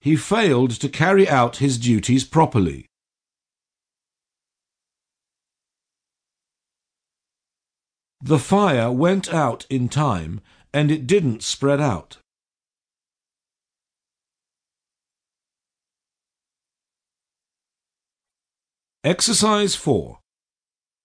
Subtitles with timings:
[0.00, 2.86] he failed to carry out his duties properly.
[8.22, 10.40] The fire went out in time
[10.72, 12.18] and it didn't spread out.
[19.02, 20.18] Exercise 4.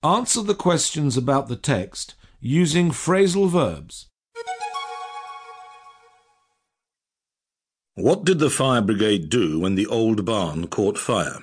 [0.03, 4.07] Answer the questions about the text using phrasal verbs.
[7.95, 11.39] What did the fire brigade do when the old barn caught fire?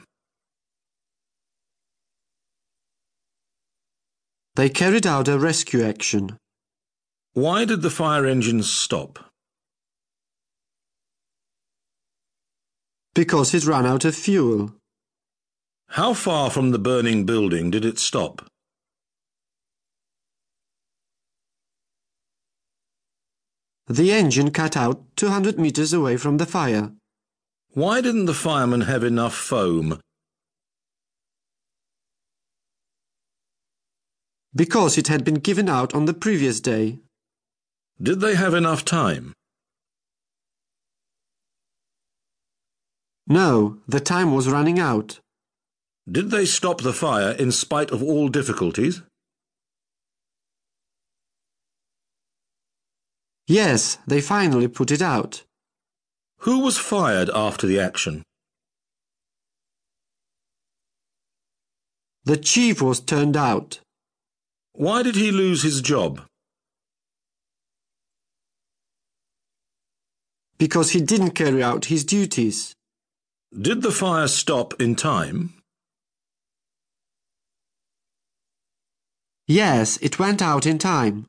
[4.57, 6.37] They carried out a rescue action.
[7.33, 9.19] Why did the fire engines stop?
[13.15, 14.74] Because it ran out of fuel.
[15.88, 18.46] How far from the burning building did it stop?
[23.92, 26.93] The engine cut out 200 meters away from the fire.
[27.74, 30.01] Why didn't the firemen have enough foam?
[34.54, 37.01] Because it had been given out on the previous day.
[38.01, 39.34] Did they have enough time?
[43.27, 45.21] No, the time was running out.
[46.10, 49.02] Did they stop the fire in spite of all difficulties?
[53.53, 55.43] Yes, they finally put it out.
[56.45, 58.23] Who was fired after the action?
[62.25, 63.80] The chief was turned out.
[64.73, 66.23] Why did he lose his job?
[70.56, 72.75] Because he didn't carry out his duties.
[73.53, 75.53] Did the fire stop in time?
[79.47, 81.27] Yes, it went out in time.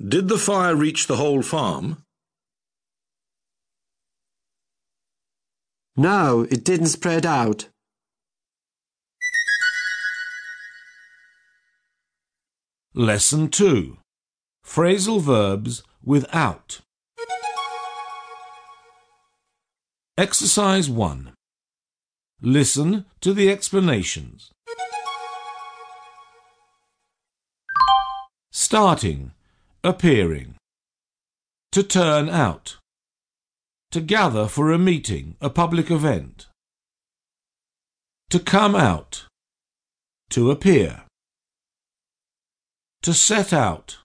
[0.00, 2.04] Did the fire reach the whole farm?
[5.96, 7.66] No, it didn't spread out.
[12.94, 13.98] Lesson 2.
[14.64, 16.80] Phrasal verbs without.
[20.16, 21.32] Exercise 1.
[22.40, 24.52] Listen to the explanations.
[28.52, 29.32] Starting,
[29.88, 30.54] appearing.
[31.72, 32.76] To turn out.
[33.92, 36.46] To gather for a meeting, a public event.
[38.28, 39.24] To come out.
[40.30, 41.04] To appear.
[43.02, 43.96] To set out.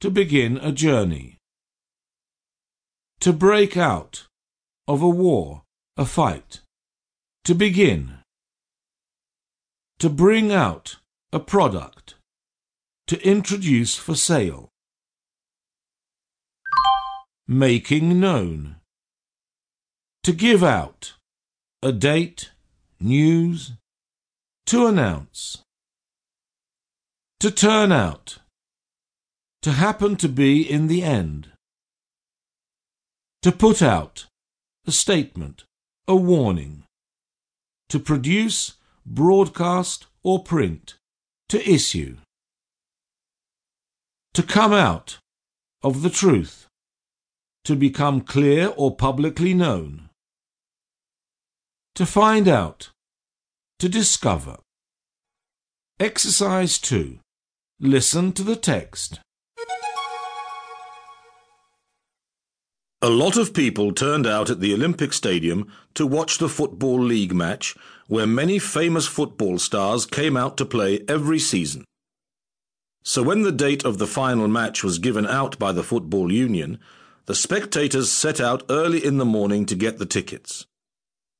[0.00, 1.38] To begin a journey.
[3.18, 4.26] To break out.
[4.86, 5.62] Of a war,
[5.96, 6.60] a fight.
[7.46, 8.18] To begin.
[9.98, 10.96] To bring out.
[11.32, 12.14] A product.
[13.08, 14.69] To introduce for sale.
[17.52, 18.76] Making known.
[20.22, 21.14] To give out.
[21.82, 22.52] A date,
[23.00, 23.72] news.
[24.66, 25.58] To announce.
[27.40, 28.38] To turn out.
[29.62, 31.50] To happen to be in the end.
[33.42, 34.26] To put out.
[34.86, 35.64] A statement.
[36.06, 36.84] A warning.
[37.88, 38.74] To produce,
[39.04, 40.94] broadcast or print.
[41.48, 42.18] To issue.
[44.34, 45.18] To come out.
[45.82, 46.68] Of the truth.
[47.64, 50.08] To become clear or publicly known.
[51.94, 52.90] To find out.
[53.80, 54.56] To discover.
[55.98, 57.18] Exercise 2.
[57.78, 59.20] Listen to the text.
[63.02, 67.34] A lot of people turned out at the Olympic Stadium to watch the Football League
[67.34, 67.74] match,
[68.08, 71.84] where many famous football stars came out to play every season.
[73.02, 76.78] So when the date of the final match was given out by the Football Union,
[77.26, 80.66] the spectators set out early in the morning to get the tickets.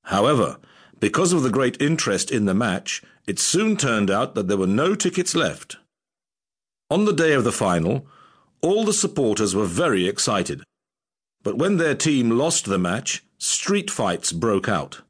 [0.05, 0.59] However,
[0.99, 4.67] because of the great interest in the match, it soon turned out that there were
[4.67, 5.77] no tickets left.
[6.91, 8.07] On the day of the final,
[8.61, 10.63] all the supporters were very excited.
[11.43, 15.01] But when their team lost the match, street fights broke out.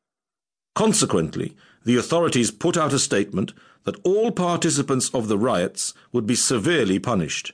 [0.75, 3.53] Consequently, the authorities put out a statement
[3.85, 7.53] that all participants of the riots would be severely punished.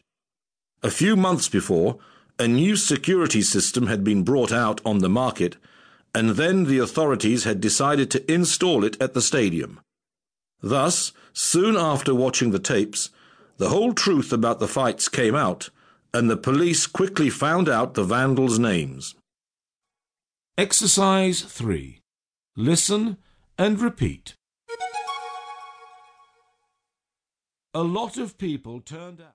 [0.83, 1.99] A few months before,
[2.39, 5.57] a new security system had been brought out on the market,
[6.15, 9.81] and then the authorities had decided to install it at the stadium.
[10.61, 13.11] Thus, soon after watching the tapes,
[13.59, 15.71] the whole truth about the fights came out,
[16.13, 19.15] and the police quickly found out the vandals' names.
[20.59, 22.01] Exercise 3.
[22.57, 23.19] Listen
[23.59, 24.35] and repeat.
[27.75, 29.25] A lot of people turned out.